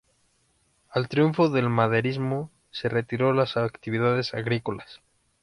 Al 0.89 1.07
triunfo 1.07 1.49
del 1.51 1.69
maderismo, 1.69 2.49
se 2.71 2.89
retiró 2.89 3.29
a 3.29 3.33
las 3.35 3.55
actividades 3.55 4.33
agrícolas. 4.33 4.99